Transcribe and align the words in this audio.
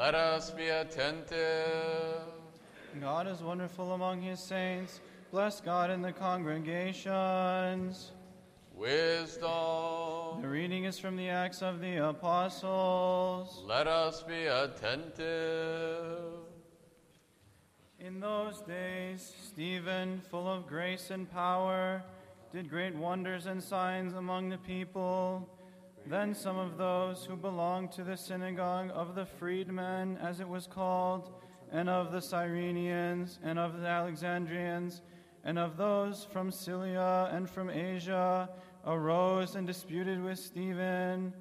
Let 0.00 0.14
us 0.14 0.50
be 0.50 0.68
attentive. 0.68 2.22
God 3.02 3.26
is 3.26 3.42
wonderful 3.42 3.92
among 3.92 4.22
his 4.22 4.40
saints. 4.40 4.98
Bless 5.30 5.60
God 5.60 5.90
in 5.90 6.00
the 6.00 6.10
congregations. 6.10 8.12
Wisdom. 8.74 10.40
The 10.40 10.48
reading 10.48 10.84
is 10.84 10.98
from 10.98 11.16
the 11.16 11.28
Acts 11.28 11.60
of 11.60 11.82
the 11.82 11.98
Apostles. 11.98 13.62
Let 13.66 13.86
us 13.86 14.22
be 14.22 14.46
attentive. 14.46 16.32
In 17.98 18.20
those 18.20 18.62
days, 18.62 19.34
Stephen, 19.44 20.22
full 20.30 20.48
of 20.48 20.66
grace 20.66 21.10
and 21.10 21.30
power, 21.30 22.02
did 22.54 22.70
great 22.70 22.94
wonders 22.94 23.44
and 23.44 23.62
signs 23.62 24.14
among 24.14 24.48
the 24.48 24.56
people. 24.56 25.46
Then 26.10 26.34
some 26.34 26.58
of 26.58 26.76
those 26.76 27.24
who 27.24 27.36
belonged 27.36 27.92
to 27.92 28.02
the 28.02 28.16
synagogue 28.16 28.90
of 28.92 29.14
the 29.14 29.24
freedmen, 29.24 30.18
as 30.20 30.40
it 30.40 30.48
was 30.48 30.66
called, 30.66 31.30
and 31.70 31.88
of 31.88 32.10
the 32.10 32.18
Cyrenians, 32.18 33.38
and 33.44 33.60
of 33.60 33.80
the 33.80 33.86
Alexandrians, 33.86 35.02
and 35.44 35.56
of 35.56 35.76
those 35.76 36.26
from 36.32 36.50
Cilicia 36.50 37.30
and 37.32 37.48
from 37.48 37.70
Asia, 37.70 38.50
arose 38.84 39.54
and 39.54 39.68
disputed 39.68 40.20
with 40.20 40.40
Stephen. 40.40 41.32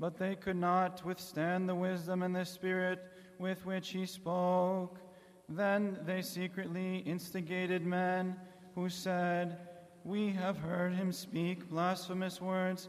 But 0.00 0.16
they 0.16 0.36
could 0.36 0.56
not 0.56 1.04
withstand 1.04 1.68
the 1.68 1.74
wisdom 1.74 2.22
and 2.22 2.34
the 2.34 2.46
spirit 2.46 3.00
with 3.38 3.66
which 3.66 3.90
he 3.90 4.06
spoke. 4.06 5.00
Then 5.50 5.98
they 6.06 6.22
secretly 6.22 7.00
instigated 7.00 7.84
men 7.84 8.36
who 8.74 8.88
said, 8.88 9.58
We 10.02 10.30
have 10.30 10.56
heard 10.56 10.94
him 10.94 11.12
speak 11.12 11.68
blasphemous 11.68 12.40
words 12.40 12.88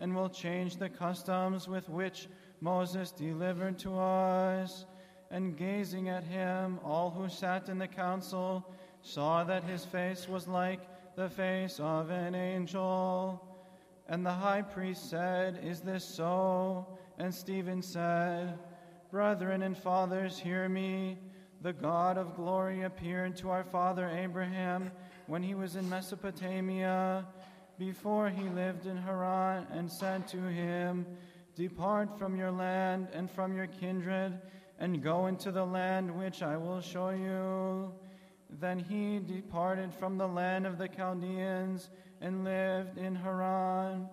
and 0.00 0.14
will 0.14 0.28
change 0.28 0.76
the 0.76 0.88
customs 0.88 1.68
with 1.68 1.88
which 1.88 2.28
Moses 2.60 3.10
delivered 3.10 3.78
to 3.80 3.98
us. 3.98 4.84
And 5.30 5.56
gazing 5.56 6.08
at 6.08 6.24
him, 6.24 6.78
all 6.84 7.10
who 7.10 7.28
sat 7.28 7.68
in 7.68 7.78
the 7.78 7.88
council 7.88 8.72
saw 9.02 9.44
that 9.44 9.64
his 9.64 9.84
face 9.84 10.28
was 10.28 10.46
like 10.46 10.80
the 11.16 11.28
face 11.28 11.80
of 11.80 12.10
an 12.10 12.34
angel. 12.34 13.42
And 14.08 14.24
the 14.24 14.32
high 14.32 14.62
priest 14.62 15.10
said, 15.10 15.60
Is 15.64 15.80
this 15.80 16.04
so? 16.04 16.86
And 17.18 17.34
Stephen 17.34 17.82
said, 17.82 18.58
Brethren 19.10 19.62
and 19.62 19.76
fathers, 19.76 20.38
hear 20.38 20.68
me. 20.68 21.18
The 21.62 21.72
God 21.72 22.18
of 22.18 22.36
glory 22.36 22.82
appeared 22.82 23.36
to 23.38 23.50
our 23.50 23.64
father 23.64 24.08
Abraham 24.08 24.92
when 25.26 25.42
he 25.42 25.54
was 25.54 25.74
in 25.74 25.88
Mesopotamia, 25.88 27.26
before 27.78 28.28
he 28.28 28.48
lived 28.48 28.86
in 28.86 28.96
Haran, 28.96 29.66
and 29.70 29.90
said 29.90 30.26
to 30.28 30.38
him, 30.38 31.06
Depart 31.54 32.18
from 32.18 32.36
your 32.36 32.50
land 32.50 33.08
and 33.12 33.30
from 33.30 33.54
your 33.56 33.66
kindred, 33.66 34.40
and 34.78 35.02
go 35.02 35.26
into 35.26 35.50
the 35.50 35.64
land 35.64 36.10
which 36.10 36.42
I 36.42 36.56
will 36.56 36.80
show 36.80 37.10
you. 37.10 37.92
Then 38.60 38.78
he 38.78 39.18
departed 39.18 39.92
from 39.94 40.18
the 40.18 40.28
land 40.28 40.66
of 40.66 40.78
the 40.78 40.88
Chaldeans 40.88 41.90
and 42.20 42.44
lived 42.44 42.98
in 42.98 43.14
Haran. 43.14 44.08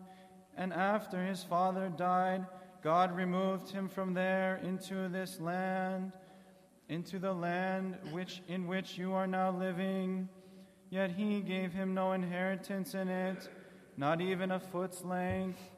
And 0.55 0.73
after 0.73 1.23
his 1.23 1.43
father 1.43 1.89
died, 1.89 2.45
God 2.81 3.15
removed 3.15 3.69
him 3.69 3.87
from 3.89 4.13
there 4.13 4.59
into 4.63 5.09
this 5.09 5.39
land 5.39 6.13
into 6.89 7.19
the 7.19 7.33
land 7.33 7.97
which, 8.11 8.41
in 8.47 8.67
which 8.67 8.97
you 8.97 9.13
are 9.13 9.27
now 9.27 9.51
living. 9.51 10.27
Yet 10.93 11.09
he 11.09 11.39
gave 11.39 11.73
him 11.73 11.95
no 11.95 12.11
inheritance 12.11 12.93
in 12.93 13.09
it, 13.09 13.49
not 13.97 14.21
even 14.21 14.51
a 14.51 14.59
foot's 14.59 15.03
length, 15.03 15.71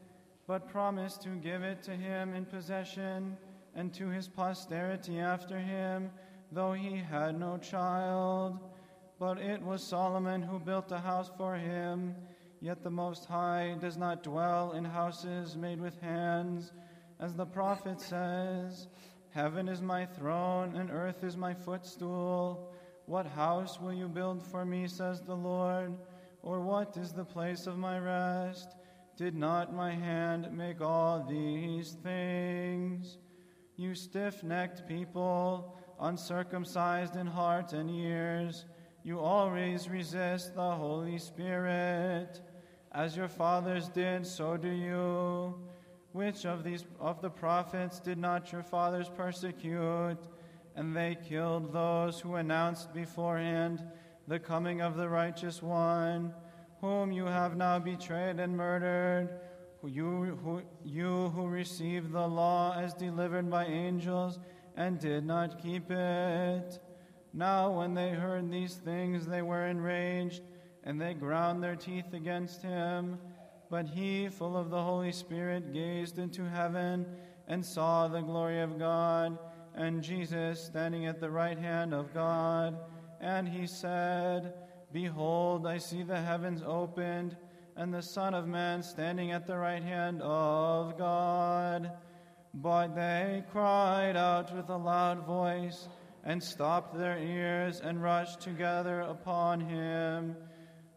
but 0.45 0.67
promised 0.67 1.21
to 1.21 1.29
give 1.37 1.63
it 1.63 1.81
to 1.83 1.91
him 1.91 2.33
in 2.33 2.43
possession 2.43 3.37
and 3.75 3.93
to 3.93 4.09
his 4.09 4.27
posterity 4.27 5.19
after 5.19 5.57
him, 5.57 6.11
though 6.51 6.73
he 6.73 6.97
had 6.97 7.39
no 7.39 7.57
child. 7.57 8.59
But 9.17 9.37
it 9.37 9.61
was 9.61 9.81
Solomon 9.81 10.41
who 10.41 10.59
built 10.59 10.91
a 10.91 10.99
house 10.99 11.31
for 11.37 11.55
him. 11.55 12.13
Yet 12.59 12.83
the 12.83 12.91
Most 12.91 13.23
High 13.23 13.77
does 13.79 13.95
not 13.95 14.21
dwell 14.21 14.73
in 14.73 14.83
houses 14.83 15.55
made 15.55 15.79
with 15.79 15.97
hands, 16.01 16.73
as 17.21 17.33
the 17.33 17.45
prophet 17.45 18.01
says. 18.01 18.87
Heaven 19.29 19.69
is 19.69 19.81
my 19.81 20.07
throne, 20.07 20.75
and 20.75 20.91
earth 20.91 21.23
is 21.23 21.37
my 21.37 21.53
footstool. 21.53 22.74
What 23.05 23.25
house 23.25 23.79
will 23.79 23.93
you 23.93 24.07
build 24.07 24.43
for 24.43 24.65
me, 24.65 24.87
says 24.87 25.21
the 25.21 25.35
Lord? 25.35 25.95
Or 26.41 26.61
what 26.61 26.97
is 26.97 27.11
the 27.11 27.25
place 27.25 27.67
of 27.67 27.77
my 27.77 27.99
rest? 27.99 28.75
Did 29.17 29.35
not 29.35 29.73
my 29.73 29.91
hand 29.91 30.49
make 30.51 30.81
all 30.81 31.23
these 31.23 31.93
things? 32.03 33.17
You 33.77 33.95
stiff 33.95 34.43
necked 34.43 34.87
people, 34.87 35.77
uncircumcised 35.99 37.15
in 37.15 37.27
heart 37.27 37.73
and 37.73 37.89
ears, 37.89 38.65
you 39.05 39.19
always 39.19 39.87
resist 39.87 40.55
the 40.55 40.71
Holy 40.71 41.19
Spirit. 41.19 42.41
As 42.91 43.15
your 43.15 43.27
fathers 43.27 43.87
did, 43.87 44.25
so 44.25 44.57
do 44.57 44.69
you. 44.69 45.53
Which 46.11 46.43
of 46.45 46.63
these 46.63 46.85
of 46.99 47.21
the 47.21 47.29
prophets 47.29 47.99
did 47.99 48.17
not 48.17 48.51
your 48.51 48.63
fathers 48.63 49.07
persecute? 49.15 50.17
And 50.75 50.95
they 50.95 51.17
killed 51.27 51.71
those 51.71 52.19
who 52.19 52.35
announced 52.35 52.93
beforehand 52.93 53.81
the 54.27 54.39
coming 54.39 54.81
of 54.81 54.97
the 54.97 55.07
righteous 55.07 55.61
one, 55.61 56.33
whom 56.81 57.11
you 57.11 57.25
have 57.25 57.55
now 57.55 57.79
betrayed 57.79 58.39
and 58.39 58.57
murdered. 58.57 59.29
You 59.83 60.37
who, 60.43 60.63
you 60.83 61.29
who 61.29 61.47
received 61.47 62.11
the 62.11 62.27
law 62.27 62.75
as 62.75 62.93
delivered 62.93 63.49
by 63.49 63.65
angels 63.65 64.39
and 64.75 64.99
did 64.99 65.25
not 65.25 65.61
keep 65.61 65.91
it. 65.91 66.79
Now, 67.33 67.69
when 67.69 67.93
they 67.93 68.09
heard 68.09 68.49
these 68.49 68.75
things, 68.75 69.25
they 69.25 69.41
were 69.41 69.67
enraged, 69.67 70.41
and 70.83 70.99
they 70.99 71.13
ground 71.13 71.61
their 71.61 71.75
teeth 71.75 72.13
against 72.13 72.61
him. 72.61 73.19
But 73.69 73.87
he, 73.87 74.29
full 74.29 74.55
of 74.55 74.69
the 74.69 74.81
Holy 74.81 75.11
Spirit, 75.11 75.73
gazed 75.73 76.17
into 76.17 76.49
heaven 76.49 77.05
and 77.47 77.65
saw 77.65 78.07
the 78.07 78.21
glory 78.21 78.61
of 78.61 78.79
God, 78.79 79.37
and 79.75 80.01
Jesus 80.01 80.61
standing 80.61 81.05
at 81.05 81.19
the 81.19 81.29
right 81.29 81.57
hand 81.57 81.93
of 81.93 82.13
God. 82.13 82.77
And 83.19 83.47
he 83.47 83.67
said, 83.67 84.53
Behold, 84.91 85.67
I 85.67 85.77
see 85.77 86.03
the 86.03 86.19
heavens 86.19 86.63
opened, 86.65 87.35
and 87.75 87.93
the 87.93 88.01
Son 88.01 88.33
of 88.33 88.47
Man 88.47 88.81
standing 88.81 89.31
at 89.31 89.45
the 89.45 89.57
right 89.57 89.83
hand 89.83 90.21
of 90.21 90.97
God. 90.97 91.91
But 92.53 92.95
they 92.95 93.43
cried 93.51 94.15
out 94.15 94.55
with 94.55 94.69
a 94.69 94.77
loud 94.77 95.25
voice, 95.25 95.89
and 96.23 96.41
stopped 96.41 96.97
their 96.97 97.17
ears, 97.17 97.81
and 97.81 98.01
rushed 98.01 98.39
together 98.39 99.01
upon 99.01 99.59
him. 99.59 100.37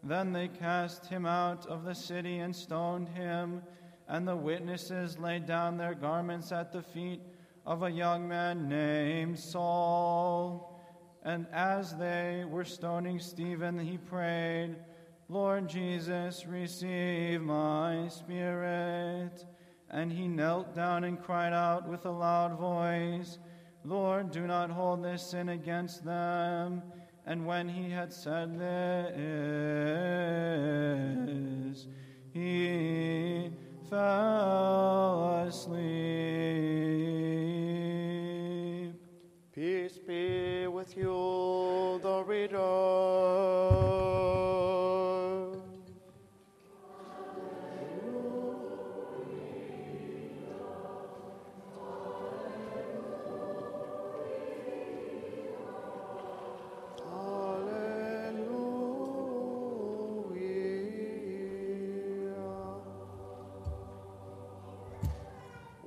Then 0.01 0.31
they 0.31 0.47
cast 0.47 1.07
him 1.07 1.25
out 1.25 1.67
of 1.67 1.83
the 1.83 1.93
city 1.93 2.39
and 2.39 2.55
stoned 2.55 3.09
him, 3.09 3.61
and 4.07 4.25
the 4.25 4.37
witnesses 4.37 5.19
laid 5.19 5.45
down 5.45 5.77
their 5.77 5.93
garments 5.93 6.53
at 6.53 6.71
the 6.71 6.81
feet 6.81 7.21
of 7.69 7.83
a 7.83 7.91
young 7.91 8.27
man 8.27 8.67
named 8.67 9.37
Saul. 9.37 10.75
And 11.23 11.45
as 11.53 11.95
they 11.95 12.43
were 12.49 12.65
stoning 12.65 13.19
Stephen, 13.19 13.77
he 13.77 13.99
prayed, 13.99 14.75
Lord 15.29 15.69
Jesus, 15.69 16.47
receive 16.47 17.41
my 17.41 18.07
spirit. 18.07 19.45
And 19.91 20.11
he 20.11 20.27
knelt 20.27 20.73
down 20.73 21.03
and 21.03 21.21
cried 21.21 21.53
out 21.53 21.87
with 21.87 22.07
a 22.07 22.11
loud 22.11 22.57
voice, 22.57 23.37
Lord, 23.85 24.31
do 24.31 24.47
not 24.47 24.71
hold 24.71 25.03
this 25.03 25.21
sin 25.21 25.49
against 25.49 26.03
them. 26.03 26.81
And 27.27 27.45
when 27.45 27.69
he 27.69 27.91
had 27.91 28.11
said 28.11 28.57
this, 28.57 29.37
he 32.33 33.51
fell 33.91 35.45
asleep. 35.47 37.18
Matthew 40.89 41.99
the 42.01 42.23
reader. 42.25 42.57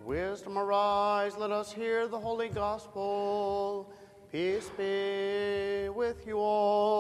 Wisdom 0.04 0.58
arise, 0.58 1.36
let 1.36 1.50
us 1.50 1.72
hear 1.72 2.06
the 2.06 2.18
holy 2.18 2.48
gospel. 2.48 3.92
Peace 4.32 4.70
be 4.78 5.90
with 5.90 6.26
you 6.26 6.38
all. 6.38 6.96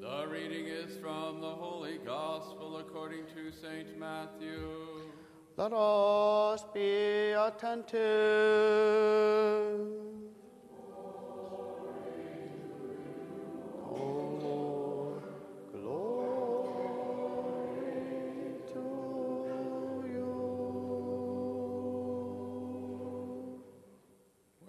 The 0.00 0.26
reading 0.30 0.66
is 0.66 0.96
from 0.98 1.40
the 1.40 1.50
Holy 1.50 1.98
Gospel 2.06 2.76
according 2.76 3.24
to 3.34 3.50
St. 3.50 3.98
Matthew. 3.98 5.10
Let 5.56 5.72
us 5.72 6.64
be 6.72 7.32
attentive. 7.32 7.94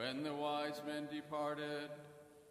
When 0.06 0.22
the 0.22 0.36
wise 0.36 0.80
men 0.86 1.08
departed, 1.12 1.90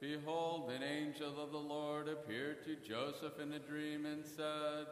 behold, 0.01 0.73
an 0.73 0.83
angel 0.83 1.41
of 1.41 1.53
the 1.53 1.57
Lord 1.57 2.09
appeared 2.09 2.65
to 2.65 2.75
Joseph 2.75 3.39
in 3.41 3.53
a 3.53 3.61
dream 3.61 4.07
and 4.07 4.27
said, 4.27 4.87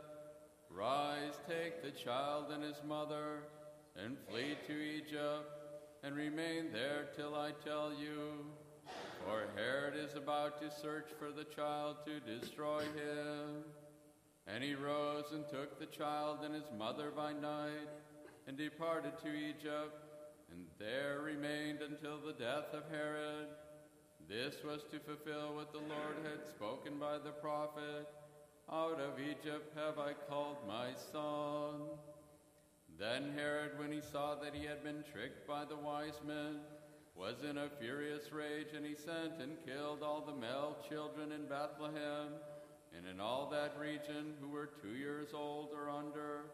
Rise, 0.70 1.40
take 1.48 1.82
the 1.82 1.90
child 1.90 2.52
and 2.52 2.62
his 2.62 2.80
mother, 2.86 3.40
and 3.96 4.16
flee 4.30 4.56
to 4.68 4.72
Egypt, 4.72 5.50
and 6.04 6.14
remain 6.14 6.72
there 6.72 7.08
till 7.16 7.34
I 7.34 7.50
tell 7.64 7.90
you. 7.90 8.46
For 9.26 9.48
Herod 9.56 9.96
is 9.96 10.14
about 10.14 10.60
to 10.60 10.70
search 10.70 11.08
for 11.18 11.32
the 11.32 11.44
child 11.56 11.96
to 12.06 12.20
destroy 12.20 12.82
him. 12.82 13.64
And 14.46 14.62
he 14.62 14.76
rose 14.76 15.32
and 15.32 15.48
took 15.48 15.80
the 15.80 15.86
child 15.86 16.44
and 16.44 16.54
his 16.54 16.70
mother 16.78 17.10
by 17.10 17.32
night, 17.32 17.90
and 18.46 18.56
departed 18.56 19.18
to 19.24 19.34
Egypt, 19.34 19.98
and 20.52 20.66
there 20.78 21.21
until 21.90 22.18
the 22.18 22.32
death 22.32 22.72
of 22.72 22.84
Herod. 22.90 23.48
This 24.28 24.56
was 24.64 24.82
to 24.90 25.00
fulfill 25.00 25.54
what 25.54 25.72
the 25.72 25.78
Lord 25.78 26.16
had 26.22 26.46
spoken 26.48 26.98
by 26.98 27.18
the 27.18 27.32
prophet 27.32 28.08
Out 28.70 29.00
of 29.00 29.18
Egypt 29.18 29.76
have 29.76 29.98
I 29.98 30.12
called 30.28 30.58
my 30.66 30.90
son. 31.10 31.98
Then 32.98 33.32
Herod, 33.36 33.78
when 33.78 33.90
he 33.90 34.00
saw 34.00 34.36
that 34.36 34.54
he 34.54 34.64
had 34.64 34.84
been 34.84 35.02
tricked 35.12 35.46
by 35.48 35.64
the 35.64 35.76
wise 35.76 36.20
men, 36.26 36.60
was 37.16 37.42
in 37.48 37.58
a 37.58 37.68
furious 37.80 38.32
rage, 38.32 38.72
and 38.76 38.86
he 38.86 38.94
sent 38.94 39.40
and 39.40 39.58
killed 39.66 40.02
all 40.02 40.22
the 40.24 40.40
male 40.40 40.76
children 40.88 41.32
in 41.32 41.46
Bethlehem 41.46 42.32
and 42.96 43.06
in 43.06 43.20
all 43.20 43.48
that 43.50 43.76
region 43.78 44.34
who 44.40 44.48
were 44.48 44.70
two 44.82 44.96
years 44.96 45.28
old 45.34 45.70
or 45.74 45.90
under, 45.90 46.44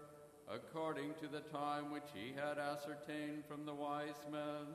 according 0.50 1.12
to 1.20 1.28
the 1.28 1.40
time 1.52 1.90
which 1.90 2.08
he 2.14 2.32
had 2.34 2.58
ascertained 2.58 3.44
from 3.46 3.66
the 3.66 3.74
wise 3.74 4.24
men. 4.30 4.66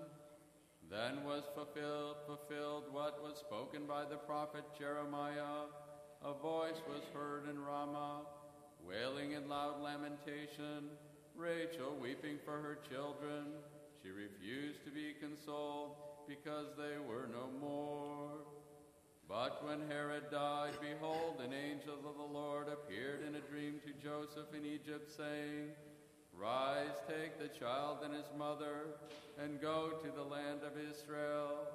Then 0.93 1.23
was 1.25 1.41
fulfilled, 1.55 2.17
fulfilled 2.27 2.83
what 2.91 3.17
was 3.23 3.39
spoken 3.39 3.87
by 3.87 4.05
the 4.05 4.17
prophet 4.29 4.63
Jeremiah. 4.77 5.65
A 6.21 6.33
voice 6.33 6.77
was 6.87 7.01
heard 7.15 7.49
in 7.49 7.57
Ramah, 7.57 8.21
wailing 8.87 9.31
in 9.31 9.49
loud 9.49 9.81
lamentation, 9.81 10.93
Rachel 11.35 11.97
weeping 11.99 12.37
for 12.45 12.61
her 12.61 12.77
children. 12.87 13.57
She 14.03 14.09
refused 14.09 14.85
to 14.85 14.91
be 14.91 15.15
consoled 15.19 15.95
because 16.27 16.67
they 16.77 17.01
were 17.01 17.25
no 17.25 17.49
more. 17.59 18.45
But 19.27 19.65
when 19.65 19.89
Herod 19.89 20.29
died, 20.29 20.73
behold, 20.79 21.41
an 21.43 21.53
angel 21.53 21.97
of 22.07 22.17
the 22.17 22.37
Lord 22.37 22.67
appeared 22.67 23.25
in 23.27 23.33
a 23.33 23.49
dream 23.49 23.81
to 23.81 23.93
Joseph 23.97 24.53
in 24.55 24.63
Egypt, 24.63 25.09
saying, 25.17 25.71
Rise, 26.37 26.97
take 27.07 27.39
the 27.39 27.59
child 27.59 27.99
and 28.03 28.13
his 28.13 28.31
mother, 28.37 28.99
and 29.41 29.61
go 29.61 29.91
to 30.03 30.11
the 30.11 30.23
land 30.23 30.61
of 30.65 30.73
Israel, 30.77 31.67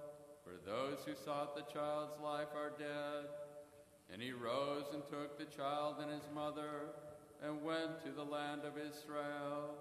for 0.45 0.55
those 0.65 0.99
who 1.05 1.15
sought 1.15 1.55
the 1.55 1.73
child's 1.73 2.21
life 2.23 2.49
are 2.55 2.73
dead. 2.79 3.31
And 4.13 4.23
he 4.23 4.33
rose 4.33 4.87
and 4.93 5.03
took 5.07 5.39
the 5.39 5.57
child 5.57 5.97
and 6.01 6.11
his 6.11 6.29
mother, 6.35 6.95
and 7.43 7.63
went 7.63 8.03
to 8.05 8.11
the 8.11 8.25
land 8.25 8.63
of 8.65 8.75
Israel. 8.77 9.75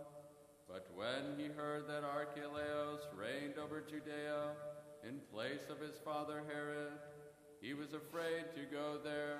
But 0.67 0.87
when 0.95 1.37
he 1.37 1.47
heard 1.47 1.87
that 1.87 2.03
Archelaus 2.03 3.01
reigned 3.15 3.57
over 3.57 3.81
Judea 3.81 4.51
in 5.07 5.19
place 5.33 5.69
of 5.69 5.79
his 5.79 5.95
father 6.03 6.43
Herod, 6.47 6.99
he 7.61 7.73
was 7.73 7.93
afraid 7.93 8.45
to 8.55 8.63
go 8.71 8.99
there, 9.03 9.39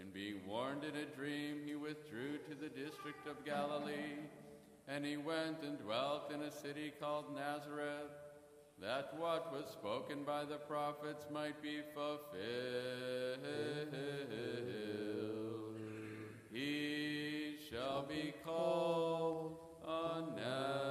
and 0.00 0.12
being 0.12 0.40
warned 0.46 0.84
in 0.84 0.96
a 0.96 1.16
dream, 1.16 1.60
he 1.64 1.76
withdrew 1.76 2.38
to 2.38 2.54
the 2.54 2.68
district 2.68 3.28
of 3.28 3.44
Galilee. 3.44 4.24
And 4.86 5.04
he 5.04 5.16
went 5.16 5.62
and 5.62 5.78
dwelt 5.78 6.30
in 6.32 6.42
a 6.42 6.50
city 6.50 6.92
called 7.00 7.34
Nazareth, 7.34 8.12
that 8.80 9.14
what 9.18 9.50
was 9.52 9.70
spoken 9.70 10.24
by 10.24 10.44
the 10.44 10.58
prophets 10.58 11.24
might 11.32 11.62
be 11.62 11.80
fulfilled. 11.94 13.38
He 16.52 17.56
shall 17.70 18.02
be 18.02 18.34
called 18.44 19.56
a 19.86 20.20
Nazarene. 20.36 20.84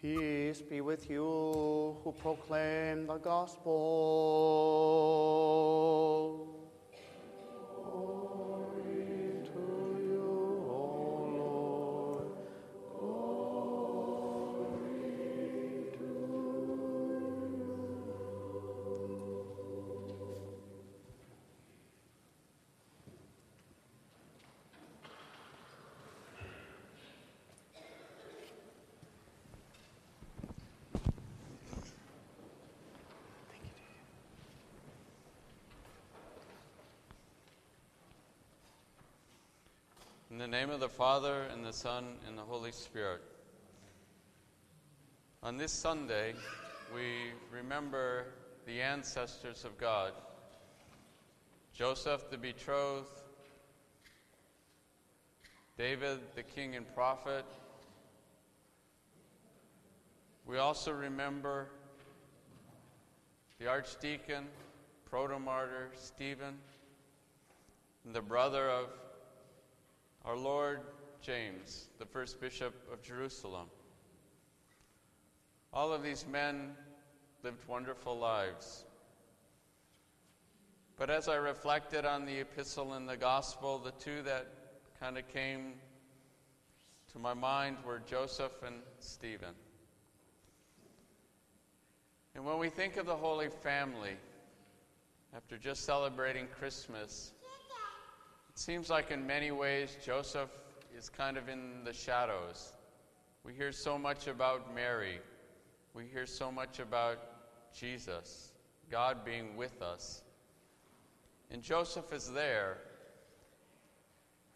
Peace 0.00 0.62
be 0.62 0.80
with 0.80 1.10
you 1.10 1.96
who 2.04 2.12
proclaim 2.12 3.06
the 3.08 3.18
gospel. 3.18 3.74
In 40.28 40.38
the 40.38 40.48
name 40.48 40.70
of 40.70 40.80
the 40.80 40.88
Father, 40.88 41.42
and 41.52 41.64
the 41.64 41.72
Son, 41.72 42.16
and 42.26 42.36
the 42.36 42.42
Holy 42.42 42.72
Spirit. 42.72 43.22
On 45.40 45.56
this 45.56 45.70
Sunday, 45.70 46.34
we 46.92 47.30
remember 47.52 48.24
the 48.66 48.82
ancestors 48.82 49.64
of 49.64 49.78
God 49.78 50.12
Joseph 51.72 52.28
the 52.28 52.36
betrothed, 52.36 53.20
David 55.78 56.18
the 56.34 56.42
king 56.42 56.74
and 56.74 56.92
prophet. 56.92 57.44
We 60.44 60.58
also 60.58 60.90
remember 60.90 61.68
the 63.60 63.68
archdeacon, 63.68 64.48
protomartyr 65.08 65.90
Stephen, 65.94 66.58
and 68.04 68.12
the 68.12 68.22
brother 68.22 68.68
of 68.68 68.88
our 70.26 70.36
Lord 70.36 70.80
James, 71.22 71.86
the 72.00 72.04
first 72.04 72.40
bishop 72.40 72.74
of 72.92 73.00
Jerusalem. 73.00 73.68
All 75.72 75.92
of 75.92 76.02
these 76.02 76.26
men 76.26 76.72
lived 77.44 77.66
wonderful 77.68 78.18
lives. 78.18 78.84
But 80.96 81.10
as 81.10 81.28
I 81.28 81.36
reflected 81.36 82.04
on 82.04 82.26
the 82.26 82.40
epistle 82.40 82.94
and 82.94 83.08
the 83.08 83.16
gospel, 83.16 83.78
the 83.78 83.92
two 83.92 84.22
that 84.22 84.48
kind 84.98 85.16
of 85.16 85.28
came 85.28 85.74
to 87.12 87.20
my 87.20 87.34
mind 87.34 87.76
were 87.86 88.02
Joseph 88.04 88.64
and 88.66 88.76
Stephen. 88.98 89.54
And 92.34 92.44
when 92.44 92.58
we 92.58 92.68
think 92.68 92.96
of 92.96 93.06
the 93.06 93.14
Holy 93.14 93.48
Family, 93.62 94.16
after 95.36 95.56
just 95.56 95.84
celebrating 95.84 96.48
Christmas, 96.48 97.32
seems 98.58 98.88
like 98.88 99.10
in 99.10 99.26
many 99.26 99.50
ways 99.50 99.98
Joseph 100.02 100.48
is 100.96 101.10
kind 101.10 101.36
of 101.36 101.48
in 101.50 101.84
the 101.84 101.92
shadows. 101.92 102.72
We 103.44 103.52
hear 103.52 103.70
so 103.70 103.98
much 103.98 104.28
about 104.28 104.74
Mary. 104.74 105.20
We 105.92 106.06
hear 106.06 106.24
so 106.24 106.50
much 106.50 106.78
about 106.78 107.18
Jesus, 107.74 108.52
God 108.90 109.26
being 109.26 109.56
with 109.56 109.82
us. 109.82 110.22
And 111.50 111.62
Joseph 111.62 112.14
is 112.14 112.32
there. 112.32 112.78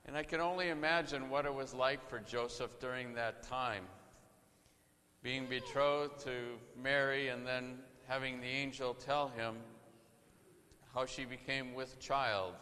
And 0.06 0.16
I 0.16 0.22
can 0.22 0.40
only 0.40 0.70
imagine 0.70 1.28
what 1.28 1.44
it 1.44 1.54
was 1.54 1.74
like 1.74 2.08
for 2.08 2.20
Joseph 2.20 2.80
during 2.80 3.14
that 3.14 3.42
time. 3.42 3.84
Being 5.22 5.46
betrothed 5.46 6.24
to 6.24 6.56
Mary 6.82 7.28
and 7.28 7.46
then 7.46 7.78
having 8.08 8.40
the 8.40 8.46
angel 8.48 8.94
tell 8.94 9.28
him 9.28 9.56
how 10.94 11.04
she 11.04 11.26
became 11.26 11.74
with 11.74 12.00
child 12.00 12.54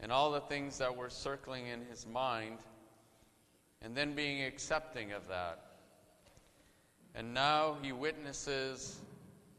and 0.00 0.12
all 0.12 0.30
the 0.30 0.40
things 0.40 0.78
that 0.78 0.96
were 0.96 1.10
circling 1.10 1.66
in 1.66 1.84
his 1.86 2.06
mind, 2.06 2.58
and 3.82 3.96
then 3.96 4.14
being 4.14 4.44
accepting 4.44 5.12
of 5.12 5.28
that. 5.28 5.64
And 7.14 7.34
now 7.34 7.76
he 7.82 7.92
witnesses 7.92 9.00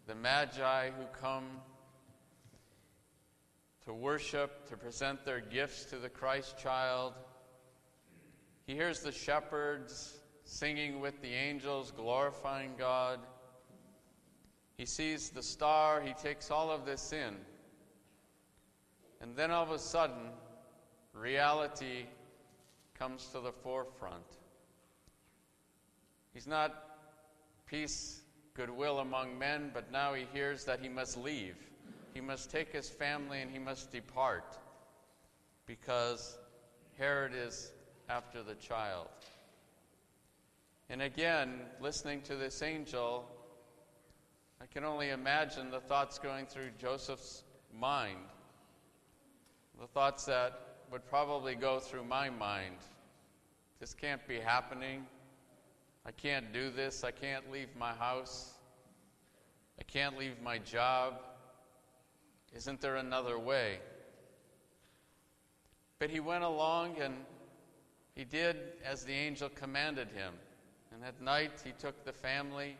the 0.07 0.15
Magi 0.15 0.89
who 0.91 1.05
come 1.21 1.45
to 3.85 3.93
worship, 3.93 4.69
to 4.69 4.77
present 4.77 5.25
their 5.25 5.39
gifts 5.39 5.85
to 5.85 5.97
the 5.97 6.09
Christ 6.09 6.57
child. 6.57 7.13
He 8.67 8.75
hears 8.75 8.99
the 9.01 9.11
shepherds 9.11 10.19
singing 10.43 10.99
with 10.99 11.21
the 11.21 11.33
angels, 11.33 11.91
glorifying 11.91 12.71
God. 12.77 13.19
He 14.77 14.85
sees 14.85 15.29
the 15.29 15.43
star, 15.43 16.01
he 16.01 16.13
takes 16.13 16.51
all 16.51 16.71
of 16.71 16.85
this 16.85 17.11
in. 17.11 17.35
And 19.21 19.35
then 19.35 19.51
all 19.51 19.63
of 19.63 19.71
a 19.71 19.79
sudden, 19.79 20.31
reality 21.13 22.05
comes 22.97 23.27
to 23.27 23.39
the 23.39 23.51
forefront. 23.51 24.23
He's 26.33 26.47
not 26.47 26.83
peace, 27.65 28.21
goodwill 28.53 28.99
among 28.99 29.37
men, 29.37 29.71
but 29.73 29.91
now 29.91 30.13
he 30.13 30.25
hears 30.33 30.63
that 30.65 30.79
he 30.79 30.89
must 30.89 31.17
leave. 31.17 31.55
He 32.13 32.21
must 32.21 32.49
take 32.49 32.71
his 32.71 32.89
family 32.89 33.41
and 33.41 33.51
he 33.51 33.59
must 33.59 33.91
depart 33.91 34.57
because 35.65 36.37
Herod 36.97 37.33
is 37.35 37.71
after 38.09 38.41
the 38.41 38.55
child. 38.55 39.07
And 40.89 41.01
again, 41.01 41.61
listening 41.79 42.21
to 42.23 42.35
this 42.35 42.61
angel, 42.61 43.29
I 44.61 44.65
can 44.65 44.83
only 44.83 45.09
imagine 45.09 45.69
the 45.69 45.79
thoughts 45.79 46.17
going 46.17 46.47
through 46.47 46.71
Joseph's 46.79 47.43
mind 47.77 48.17
the 49.79 49.87
thoughts 49.87 50.25
that 50.25 50.59
would 50.91 51.05
probably 51.09 51.55
go 51.55 51.79
through 51.79 52.03
my 52.03 52.29
mind. 52.29 52.75
This 53.79 53.93
can't 53.93 54.25
be 54.27 54.39
happening. 54.39 55.05
I 56.05 56.11
can't 56.11 56.51
do 56.51 56.69
this. 56.69 57.03
I 57.03 57.11
can't 57.11 57.49
leave 57.49 57.69
my 57.79 57.93
house. 57.93 58.53
I 59.79 59.83
can't 59.83 60.17
leave 60.17 60.41
my 60.41 60.57
job. 60.57 61.21
Isn't 62.53 62.81
there 62.81 62.97
another 62.97 63.39
way? 63.39 63.79
But 65.97 66.09
he 66.09 66.19
went 66.19 66.43
along 66.43 66.97
and 67.01 67.13
he 68.15 68.25
did 68.25 68.57
as 68.83 69.05
the 69.05 69.13
angel 69.13 69.47
commanded 69.47 70.09
him. 70.11 70.33
And 70.93 71.05
at 71.05 71.21
night 71.21 71.61
he 71.63 71.71
took 71.71 72.03
the 72.03 72.11
family 72.11 72.75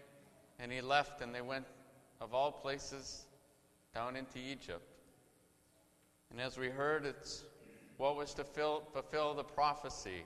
and 0.60 0.70
he 0.72 0.82
left, 0.82 1.22
and 1.22 1.34
they 1.34 1.41
went, 1.41 1.65
of 2.20 2.34
all 2.34 2.51
places, 2.51 3.24
down 3.96 4.18
into 4.18 4.39
Egypt. 4.39 4.88
And 6.31 6.39
as 6.39 6.57
we 6.57 6.69
heard, 6.69 7.05
it's 7.05 7.43
what 7.98 8.15
was 8.15 8.33
to 8.36 8.43
fill, 8.43 8.83
fulfill 8.93 9.33
the 9.33 9.43
prophecy 9.43 10.24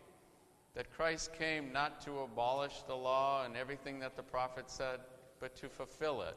that 0.75 0.91
Christ 0.95 1.33
came 1.37 1.71
not 1.71 2.01
to 2.01 2.19
abolish 2.19 2.81
the 2.87 2.95
law 2.95 3.45
and 3.45 3.55
everything 3.55 3.99
that 3.99 4.15
the 4.15 4.23
prophet 4.23 4.69
said, 4.69 4.99
but 5.39 5.55
to 5.57 5.69
fulfill 5.69 6.21
it. 6.21 6.35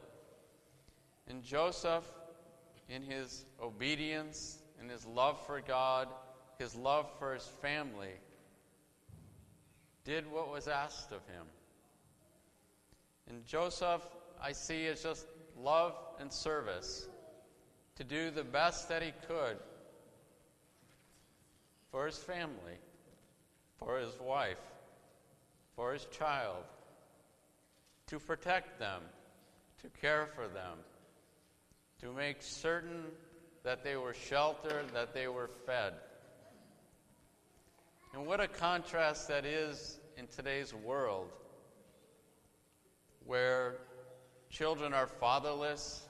And 1.27 1.43
Joseph, 1.43 2.05
in 2.87 3.01
his 3.03 3.45
obedience, 3.61 4.59
in 4.81 4.89
his 4.89 5.05
love 5.05 5.43
for 5.45 5.59
God, 5.61 6.07
his 6.59 6.75
love 6.75 7.09
for 7.19 7.33
his 7.33 7.47
family, 7.61 8.13
did 10.05 10.31
what 10.31 10.49
was 10.49 10.67
asked 10.67 11.11
of 11.11 11.19
him. 11.27 11.45
And 13.29 13.45
Joseph, 13.45 14.01
I 14.41 14.53
see, 14.53 14.87
as 14.87 15.03
just 15.03 15.27
love 15.59 15.95
and 16.19 16.31
service 16.31 17.07
to 17.97 18.03
do 18.03 18.29
the 18.29 18.43
best 18.43 18.89
that 18.89 19.01
he 19.01 19.11
could 19.27 19.57
for 21.91 22.05
his 22.05 22.17
family, 22.17 22.77
for 23.77 23.97
his 23.97 24.19
wife, 24.19 24.59
for 25.75 25.93
his 25.93 26.05
child, 26.05 26.63
to 28.05 28.19
protect 28.19 28.79
them, 28.79 29.01
to 29.81 29.89
care 29.99 30.27
for 30.35 30.47
them, 30.47 30.77
to 31.99 32.13
make 32.13 32.41
certain 32.41 33.03
that 33.63 33.83
they 33.83 33.95
were 33.95 34.13
sheltered, 34.13 34.85
that 34.93 35.13
they 35.13 35.27
were 35.27 35.49
fed. 35.65 35.93
And 38.13 38.27
what 38.27 38.39
a 38.39 38.47
contrast 38.47 39.27
that 39.27 39.43
is 39.43 39.99
in 40.17 40.27
today's 40.27 40.73
world 40.73 41.31
where 43.25 43.77
children 44.49 44.93
are 44.93 45.07
fatherless 45.07 46.06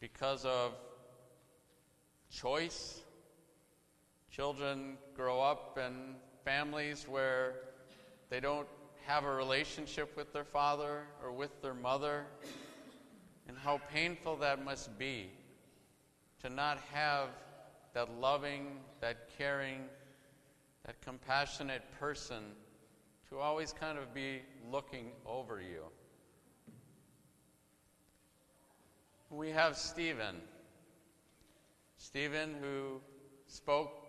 because 0.00 0.44
of 0.44 0.72
choice. 2.30 3.00
Children 4.30 4.98
grow 5.14 5.40
up 5.40 5.78
in 5.78 6.16
families 6.44 7.06
where 7.08 7.54
they 8.30 8.40
don't 8.40 8.68
have 9.06 9.24
a 9.24 9.34
relationship 9.34 10.16
with 10.16 10.32
their 10.32 10.44
father 10.44 11.04
or 11.22 11.32
with 11.32 11.62
their 11.62 11.74
mother, 11.74 12.26
and 13.48 13.56
how 13.56 13.80
painful 13.92 14.36
that 14.36 14.62
must 14.62 14.98
be 14.98 15.30
to 16.42 16.50
not 16.50 16.78
have 16.92 17.30
that 17.94 18.10
loving, 18.20 18.78
that 19.00 19.30
caring, 19.38 19.80
that 20.84 21.00
compassionate 21.00 21.82
person 21.98 22.44
to 23.28 23.38
always 23.38 23.72
kind 23.72 23.98
of 23.98 24.14
be 24.14 24.40
looking 24.70 25.10
over 25.26 25.60
you. 25.60 25.84
We 29.30 29.50
have 29.50 29.76
Stephen. 29.76 30.36
Stephen, 31.96 32.54
who 32.60 33.00
spoke 33.46 34.06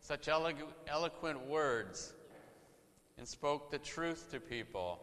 such 0.00 0.28
elo- 0.28 0.52
eloquent 0.86 1.46
words 1.46 2.12
and 3.18 3.26
spoke 3.26 3.70
the 3.70 3.78
truth 3.78 4.30
to 4.30 4.40
people 4.40 5.00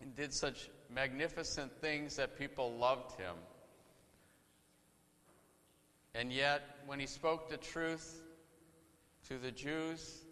and 0.00 0.14
did 0.14 0.32
such 0.32 0.70
magnificent 0.88 1.72
things 1.80 2.16
that 2.16 2.38
people 2.38 2.72
loved 2.72 3.18
him. 3.18 3.36
And 6.14 6.32
yet, 6.32 6.62
when 6.86 6.98
he 6.98 7.06
spoke 7.06 7.48
the 7.48 7.56
truth 7.56 8.22
to 9.28 9.38
the 9.38 9.50
Jews, 9.50 10.24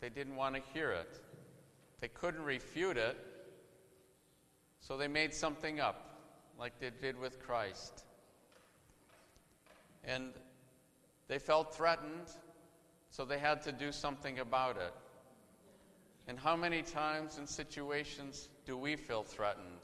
they 0.00 0.08
didn't 0.08 0.36
want 0.36 0.54
to 0.54 0.62
hear 0.72 0.90
it. 0.92 1.20
They 2.00 2.08
couldn't 2.08 2.42
refute 2.42 2.96
it, 2.96 3.16
so 4.80 4.96
they 4.96 5.08
made 5.08 5.34
something 5.34 5.78
up 5.78 6.09
like 6.60 6.78
they 6.78 6.90
did 7.00 7.18
with 7.18 7.40
Christ. 7.40 8.04
And 10.04 10.30
they 11.26 11.38
felt 11.38 11.74
threatened, 11.74 12.28
so 13.08 13.24
they 13.24 13.38
had 13.38 13.62
to 13.62 13.72
do 13.72 13.90
something 13.90 14.38
about 14.38 14.76
it. 14.76 14.92
And 16.28 16.38
how 16.38 16.54
many 16.54 16.82
times 16.82 17.38
in 17.38 17.46
situations 17.46 18.50
do 18.66 18.76
we 18.76 18.94
feel 18.94 19.22
threatened? 19.22 19.80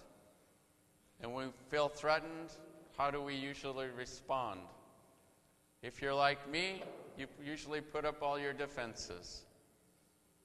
And 1.20 1.32
when 1.32 1.46
we 1.46 1.52
feel 1.70 1.88
threatened, 1.88 2.52
how 2.96 3.10
do 3.10 3.22
we 3.22 3.34
usually 3.34 3.88
respond? 3.96 4.60
If 5.82 6.02
you're 6.02 6.14
like 6.14 6.48
me, 6.50 6.82
you 7.16 7.26
usually 7.44 7.80
put 7.80 8.04
up 8.04 8.22
all 8.22 8.38
your 8.38 8.52
defenses, 8.52 9.42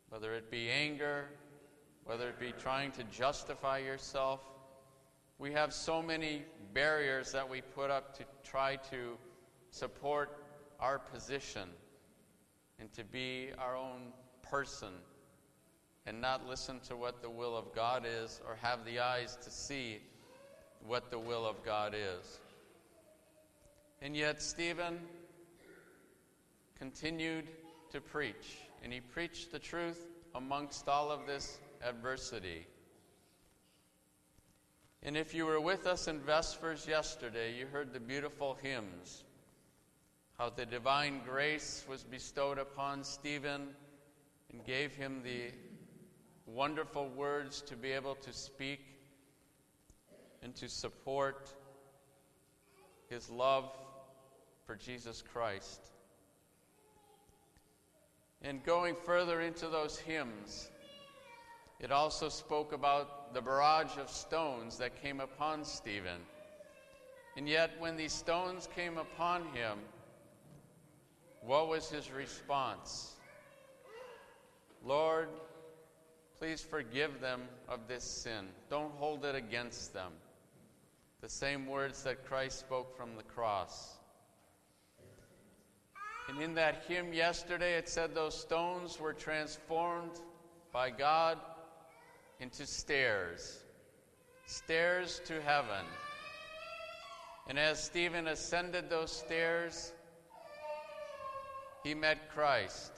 whether 0.10 0.34
it 0.34 0.50
be 0.50 0.70
anger, 0.70 1.26
whether 2.06 2.30
it 2.30 2.40
be 2.40 2.54
trying 2.58 2.92
to 2.94 3.04
justify 3.06 3.80
yourself, 3.80 4.40
we 5.42 5.52
have 5.52 5.74
so 5.74 6.04
many 6.04 6.44
barriers 6.72 7.32
that 7.32 7.50
we 7.50 7.62
put 7.62 7.90
up 7.90 8.16
to 8.16 8.24
try 8.44 8.76
to 8.76 9.18
support 9.72 10.38
our 10.80 11.00
position 11.00 11.68
and 12.78 12.94
to 12.94 13.04
be 13.04 13.50
our 13.58 13.76
own 13.76 14.14
person 14.44 14.94
and 16.06 16.22
not 16.22 16.48
listen 16.48 16.80
to 16.88 16.96
what 16.96 17.24
the 17.24 17.30
will 17.30 17.58
of 17.58 17.74
God 17.74 18.06
is 18.06 18.40
or 18.48 18.56
have 18.62 18.86
the 18.86 19.00
eyes 19.00 19.36
to 19.42 19.50
see 19.50 19.98
what 20.86 21.10
the 21.10 21.18
will 21.18 21.48
of 21.48 21.66
God 21.66 21.96
is. 21.96 22.40
And 24.00 24.16
yet, 24.16 24.44
Stephen 24.44 25.00
continued 26.78 27.48
to 27.92 28.00
preach, 28.00 28.60
and 28.84 28.94
he 28.94 29.00
preached 29.00 29.52
the 29.52 29.60
truth 29.60 30.06
amongst 30.36 30.88
all 30.88 31.10
of 31.10 31.26
this 31.26 31.58
adversity. 31.84 32.68
And 35.04 35.18
if 35.18 35.34
you 35.34 35.48
were 35.48 35.60
with 35.60 35.88
us 35.88 36.08
in 36.08 36.20
Vespers 36.20 36.88
yesterday, 36.88 37.58
you 37.58 37.66
heard 37.66 37.92
the 37.92 38.00
beautiful 38.00 38.58
hymns. 38.62 39.24
How 40.38 40.50
the 40.50 40.66
divine 40.66 41.22
grace 41.26 41.84
was 41.90 42.04
bestowed 42.04 42.60
upon 42.60 43.04
Stephen 43.04 43.70
and 44.52 44.64
gave 44.64 44.94
him 44.94 45.22
the 45.24 45.52
wonderful 46.46 47.08
words 47.10 47.62
to 47.62 47.76
be 47.76 47.92
able 47.92 48.16
to 48.16 48.32
speak 48.32 48.80
and 50.44 50.56
to 50.56 50.68
support 50.68 51.50
his 53.10 53.30
love 53.30 53.72
for 54.66 54.76
Jesus 54.76 55.22
Christ. 55.22 55.82
And 58.42 58.64
going 58.64 58.96
further 59.04 59.42
into 59.42 59.68
those 59.68 59.98
hymns, 60.00 60.71
It 61.82 61.92
also 61.92 62.30
spoke 62.30 62.74
about 62.74 63.34
the 63.34 63.42
barrage 63.42 63.98
of 63.98 64.08
stones 64.08 64.78
that 64.78 65.02
came 65.02 65.20
upon 65.20 65.66
Stephen. 65.66 66.22
And 67.36 67.50
yet, 67.50 67.72
when 67.80 67.98
these 67.98 68.14
stones 68.14 68.70
came 68.76 69.00
upon 69.00 69.46
him, 69.46 69.80
what 71.42 71.70
was 71.70 71.90
his 71.90 72.12
response? 72.12 73.16
Lord, 74.86 75.30
please 76.38 76.62
forgive 76.62 77.20
them 77.20 77.42
of 77.68 77.88
this 77.88 78.04
sin. 78.04 78.50
Don't 78.70 78.94
hold 78.98 79.26
it 79.26 79.34
against 79.34 79.92
them. 79.92 80.12
The 81.22 81.30
same 81.30 81.66
words 81.66 82.04
that 82.04 82.26
Christ 82.28 82.60
spoke 82.60 82.96
from 82.96 83.16
the 83.18 83.24
cross. 83.24 83.96
And 86.30 86.40
in 86.40 86.54
that 86.56 86.84
hymn 86.88 87.12
yesterday, 87.12 87.74
it 87.74 87.90
said 87.90 88.14
those 88.14 88.40
stones 88.40 89.00
were 89.00 89.14
transformed 89.14 90.20
by 90.72 90.92
God 90.92 91.40
into 92.42 92.66
stairs, 92.66 93.60
stairs 94.48 95.22
to 95.26 95.40
heaven. 95.44 95.86
And 97.48 97.60
as 97.60 97.82
Stephen 97.82 98.28
ascended 98.28 98.90
those 98.90 99.12
stairs, 99.12 99.94
he 101.84 101.94
met 101.94 102.32
Christ. 102.34 102.92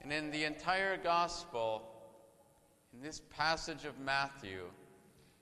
And 0.00 0.10
in 0.12 0.30
the 0.30 0.44
entire 0.44 0.96
gospel, 0.96 1.82
in 2.94 3.02
this 3.02 3.20
passage 3.30 3.84
of 3.84 3.98
Matthew, 4.00 4.62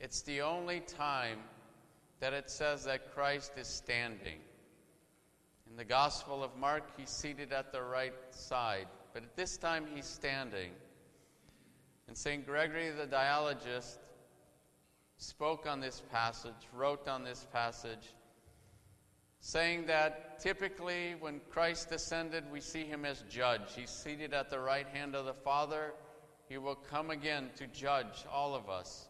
it's 0.00 0.22
the 0.22 0.40
only 0.40 0.80
time 0.80 1.38
that 2.18 2.32
it 2.32 2.50
says 2.50 2.84
that 2.84 3.14
Christ 3.14 3.52
is 3.56 3.68
standing. 3.68 4.38
In 5.70 5.76
the 5.76 5.84
Gospel 5.84 6.42
of 6.42 6.56
Mark, 6.56 6.90
he's 6.96 7.10
seated 7.10 7.52
at 7.52 7.72
the 7.72 7.82
right 7.82 8.14
side, 8.30 8.88
but 9.14 9.22
at 9.22 9.36
this 9.36 9.56
time 9.56 9.86
he's 9.94 10.06
standing. 10.06 10.72
And 12.12 12.18
St. 12.18 12.44
Gregory 12.44 12.90
the 12.90 13.06
Dialogist 13.06 13.98
spoke 15.16 15.66
on 15.66 15.80
this 15.80 16.02
passage, 16.12 16.68
wrote 16.74 17.08
on 17.08 17.24
this 17.24 17.46
passage, 17.54 18.12
saying 19.40 19.86
that 19.86 20.38
typically 20.38 21.14
when 21.20 21.40
Christ 21.48 21.90
ascended, 21.90 22.44
we 22.52 22.60
see 22.60 22.84
him 22.84 23.06
as 23.06 23.24
judge. 23.30 23.74
He's 23.74 23.88
seated 23.88 24.34
at 24.34 24.50
the 24.50 24.58
right 24.58 24.86
hand 24.88 25.14
of 25.14 25.24
the 25.24 25.32
Father. 25.32 25.94
He 26.50 26.58
will 26.58 26.74
come 26.74 27.08
again 27.08 27.48
to 27.56 27.66
judge 27.68 28.26
all 28.30 28.54
of 28.54 28.68
us. 28.68 29.08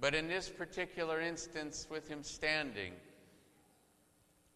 But 0.00 0.12
in 0.12 0.26
this 0.26 0.48
particular 0.48 1.20
instance, 1.20 1.86
with 1.88 2.08
him 2.08 2.24
standing, 2.24 2.94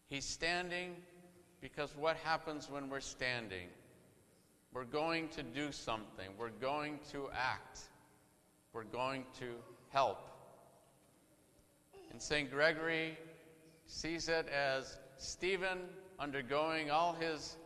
he's 0.08 0.26
standing 0.26 0.96
because 1.60 1.94
what 1.94 2.16
happens 2.16 2.68
when 2.68 2.90
we're 2.90 2.99
standing? 2.99 3.68
We're 4.72 4.84
going 4.84 5.28
to 5.30 5.42
do 5.42 5.72
something, 5.72 6.28
we're 6.38 6.50
going 6.50 7.00
to 7.10 7.28
act, 7.34 7.80
we're 8.72 8.84
going 8.84 9.24
to 9.40 9.54
help. 9.88 10.30
And 12.12 12.22
St. 12.22 12.50
Gregory 12.50 13.18
sees 13.86 14.28
it 14.28 14.46
as 14.48 14.98
Stephen 15.18 15.78
undergoing 16.18 16.90
all 16.90 17.14
his 17.14 17.56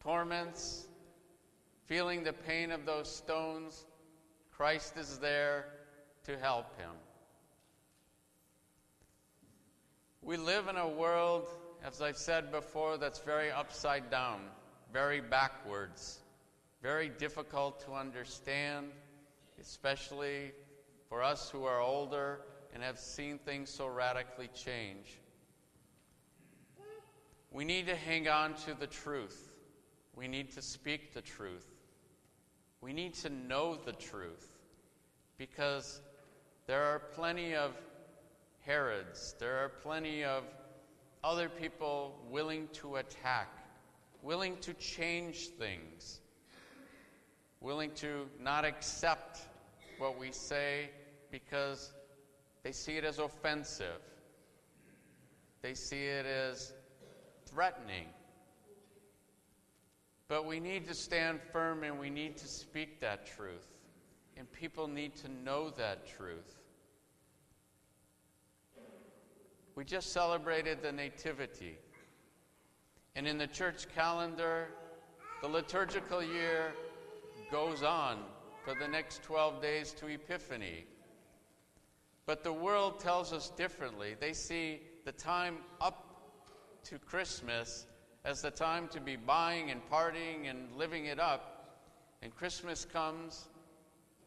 torments, 0.00 0.86
feeling 1.86 2.22
the 2.22 2.32
pain 2.32 2.70
of 2.70 2.86
those 2.86 3.10
stones. 3.10 3.84
Christ 4.52 4.96
is 4.96 5.18
there 5.18 5.66
to 6.24 6.38
help 6.38 6.78
him. 6.78 6.90
We 10.22 10.36
live 10.36 10.68
in 10.68 10.76
a 10.76 10.88
world, 10.88 11.48
as 11.84 12.02
I've 12.02 12.18
said 12.18 12.52
before, 12.52 12.98
that's 12.98 13.20
very 13.20 13.50
upside 13.50 14.10
down, 14.10 14.40
very 14.92 15.20
backwards, 15.20 16.20
very 16.82 17.08
difficult 17.08 17.84
to 17.86 17.92
understand, 17.92 18.86
especially 19.60 20.52
for 21.08 21.22
us 21.22 21.50
who 21.50 21.64
are 21.64 21.80
older 21.80 22.40
and 22.74 22.82
have 22.82 22.98
seen 22.98 23.38
things 23.38 23.70
so 23.70 23.86
radically 23.86 24.48
change. 24.54 25.18
We 27.50 27.64
need 27.64 27.86
to 27.86 27.96
hang 27.96 28.28
on 28.28 28.54
to 28.66 28.74
the 28.74 28.86
truth. 28.86 29.50
We 30.14 30.28
need 30.28 30.50
to 30.52 30.62
speak 30.62 31.14
the 31.14 31.22
truth. 31.22 31.66
We 32.80 32.92
need 32.92 33.14
to 33.14 33.30
know 33.30 33.76
the 33.76 33.92
truth 33.92 34.46
because 35.38 36.00
there 36.66 36.84
are 36.84 36.98
plenty 36.98 37.54
of 37.54 37.72
Herods, 38.68 39.34
there 39.38 39.56
are 39.64 39.70
plenty 39.70 40.24
of 40.24 40.44
other 41.24 41.48
people 41.48 42.18
willing 42.30 42.68
to 42.74 42.96
attack, 42.96 43.48
willing 44.28 44.58
to 44.58 44.74
change 44.74 45.48
things, 45.58 46.20
willing 47.62 47.90
to 47.92 48.26
not 48.38 48.62
accept 48.62 49.40
what 49.96 50.18
we 50.18 50.30
say 50.30 50.90
because 51.30 51.94
they 52.62 52.70
see 52.70 52.98
it 52.98 53.04
as 53.04 53.18
offensive. 53.18 54.02
They 55.62 55.72
see 55.72 56.04
it 56.04 56.26
as 56.26 56.74
threatening. 57.46 58.04
But 60.28 60.44
we 60.44 60.60
need 60.60 60.86
to 60.88 60.94
stand 60.94 61.40
firm 61.50 61.82
and 61.82 61.98
we 61.98 62.10
need 62.10 62.36
to 62.36 62.46
speak 62.46 63.00
that 63.00 63.24
truth. 63.34 63.66
And 64.36 64.52
people 64.52 64.88
need 64.88 65.16
to 65.16 65.28
know 65.42 65.70
that 65.70 66.06
truth. 66.06 66.58
We 69.74 69.86
just 69.86 70.12
celebrated 70.12 70.82
the 70.82 70.92
Nativity. 70.92 71.78
And 73.14 73.26
in 73.26 73.38
the 73.38 73.46
church 73.46 73.86
calendar, 73.94 74.68
the 75.42 75.48
liturgical 75.48 76.22
year 76.22 76.72
goes 77.50 77.82
on 77.82 78.18
for 78.64 78.74
the 78.74 78.88
next 78.88 79.22
12 79.22 79.62
days 79.62 79.92
to 79.92 80.06
Epiphany. 80.06 80.84
But 82.26 82.44
the 82.44 82.52
world 82.52 83.00
tells 83.00 83.32
us 83.32 83.50
differently. 83.50 84.14
They 84.20 84.32
see 84.32 84.80
the 85.04 85.12
time 85.12 85.58
up 85.80 86.04
to 86.84 86.98
Christmas 86.98 87.86
as 88.24 88.42
the 88.42 88.50
time 88.50 88.88
to 88.88 89.00
be 89.00 89.16
buying 89.16 89.70
and 89.70 89.80
partying 89.90 90.50
and 90.50 90.70
living 90.76 91.06
it 91.06 91.18
up. 91.18 91.80
And 92.20 92.34
Christmas 92.34 92.84
comes, 92.84 93.48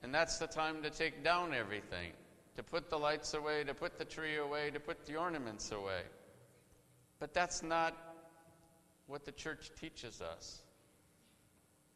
and 0.02 0.14
that's 0.14 0.38
the 0.38 0.48
time 0.48 0.82
to 0.82 0.90
take 0.90 1.24
down 1.24 1.54
everything, 1.54 2.14
to 2.56 2.64
put 2.64 2.90
the 2.90 2.98
lights 2.98 3.34
away, 3.34 3.64
to 3.64 3.74
put 3.74 3.98
the 3.98 4.06
tree 4.06 4.38
away, 4.38 4.72
to 4.72 4.80
put 4.80 5.06
the 5.06 5.18
ornaments 5.18 5.72
away. 5.72 6.02
But 7.20 7.34
that's 7.34 7.62
not 7.62 8.11
what 9.12 9.26
the 9.26 9.32
church 9.32 9.72
teaches 9.80 10.22
us. 10.22 10.62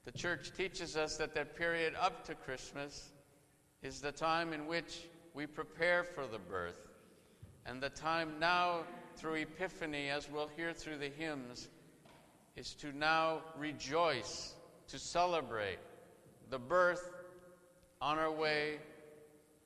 The 0.03 0.11
church 0.11 0.51
teaches 0.55 0.97
us 0.97 1.15
that 1.17 1.33
that 1.33 1.55
period 1.55 1.93
up 1.99 2.25
to 2.25 2.35
Christmas 2.35 3.09
is 3.81 4.01
the 4.01 4.11
time 4.11 4.51
in 4.51 4.67
which 4.67 5.07
we 5.33 5.47
prepare 5.47 6.03
for 6.03 6.27
the 6.27 6.37
birth. 6.37 6.89
And 7.65 7.81
the 7.81 7.89
time 7.89 8.33
now, 8.39 8.81
through 9.15 9.35
Epiphany, 9.35 10.09
as 10.09 10.29
we'll 10.29 10.49
hear 10.57 10.73
through 10.73 10.97
the 10.97 11.09
hymns, 11.09 11.69
is 12.57 12.73
to 12.75 12.95
now 12.95 13.41
rejoice, 13.57 14.53
to 14.89 14.99
celebrate 14.99 15.79
the 16.49 16.59
birth 16.59 17.13
on 18.01 18.19
our 18.19 18.31
way 18.31 18.77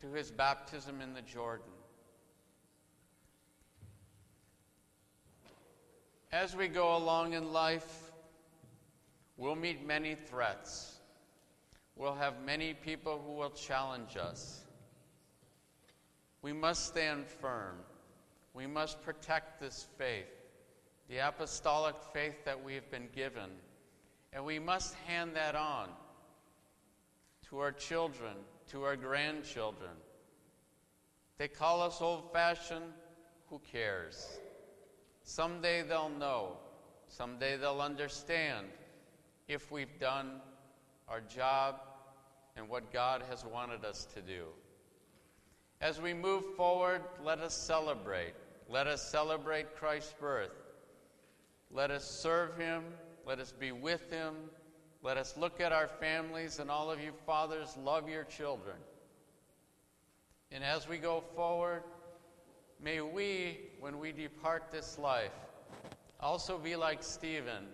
to 0.01 0.11
his 0.11 0.29
baptism 0.29 1.01
in 1.01 1.13
the 1.13 1.21
Jordan. 1.23 1.68
As 6.31 6.55
we 6.55 6.67
go 6.67 6.95
along 6.95 7.33
in 7.33 7.51
life, 7.51 8.11
we'll 9.35 9.55
meet 9.55 9.85
many 9.85 10.13
threats. 10.13 10.97
We'll 11.95 12.13
have 12.13 12.45
many 12.45 12.75
people 12.75 13.19
who 13.25 13.33
will 13.33 13.49
challenge 13.49 14.15
us. 14.15 14.61
We 16.43 16.53
must 16.53 16.85
stand 16.85 17.25
firm. 17.25 17.77
We 18.53 18.67
must 18.67 19.01
protect 19.03 19.59
this 19.59 19.87
faith, 19.97 20.29
the 21.09 21.17
apostolic 21.17 21.95
faith 22.13 22.45
that 22.45 22.63
we 22.63 22.75
have 22.75 22.89
been 22.91 23.09
given. 23.15 23.49
And 24.31 24.45
we 24.45 24.59
must 24.59 24.93
hand 25.07 25.35
that 25.35 25.55
on 25.55 25.89
to 27.49 27.57
our 27.59 27.71
children, 27.71 28.33
to 28.71 28.83
our 28.83 28.95
grandchildren. 28.95 29.91
They 31.39 31.47
call 31.47 31.81
us 31.81 32.01
old 32.01 32.31
fashioned. 32.31 32.93
Who 33.49 33.59
cares? 33.71 34.39
Someday 35.29 35.83
they'll 35.83 36.09
know. 36.09 36.57
Someday 37.07 37.55
they'll 37.55 37.81
understand 37.81 38.65
if 39.47 39.71
we've 39.71 39.99
done 39.99 40.41
our 41.07 41.21
job 41.21 41.75
and 42.57 42.67
what 42.67 42.91
God 42.91 43.21
has 43.29 43.45
wanted 43.45 43.85
us 43.85 44.07
to 44.15 44.21
do. 44.21 44.45
As 45.81 46.01
we 46.01 46.15
move 46.15 46.55
forward, 46.55 47.03
let 47.23 47.37
us 47.41 47.55
celebrate. 47.55 48.33
Let 48.67 48.87
us 48.87 49.07
celebrate 49.07 49.75
Christ's 49.75 50.15
birth. 50.19 50.49
Let 51.69 51.91
us 51.91 52.09
serve 52.09 52.57
him. 52.57 52.85
Let 53.23 53.37
us 53.37 53.51
be 53.51 53.71
with 53.71 54.09
him. 54.09 54.33
Let 55.03 55.17
us 55.17 55.37
look 55.37 55.61
at 55.61 55.71
our 55.71 55.87
families, 55.87 56.57
and 56.57 56.71
all 56.71 56.89
of 56.89 56.99
you 56.99 57.11
fathers, 57.27 57.77
love 57.77 58.09
your 58.09 58.23
children. 58.23 58.77
And 60.51 60.63
as 60.63 60.89
we 60.89 60.97
go 60.97 61.23
forward, 61.35 61.83
may 62.83 63.01
we, 63.01 63.59
when 63.79 63.99
we 63.99 64.11
depart 64.11 64.71
this 64.71 64.97
life, 64.97 65.31
also 66.19 66.57
be 66.57 66.75
like 66.75 67.03
Stephen 67.03 67.65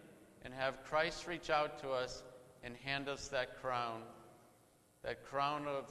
and 0.44 0.54
have 0.54 0.84
Christ 0.84 1.28
reach 1.28 1.50
out 1.50 1.80
to 1.80 1.90
us 1.90 2.24
and 2.64 2.76
hand 2.78 3.10
us 3.10 3.28
that 3.30 3.62
crown 3.62 4.02
that 5.06 5.24
crown 5.24 5.68
of 5.68 5.86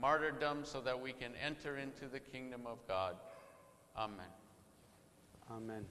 martyrdom 0.00 0.60
so 0.62 0.80
that 0.80 1.00
we 1.00 1.12
can 1.12 1.32
enter 1.44 1.78
into 1.78 2.06
the 2.06 2.20
kingdom 2.20 2.62
of 2.66 2.78
God. 2.86 3.16
Amen. 3.96 4.26
Amen. 5.50 5.84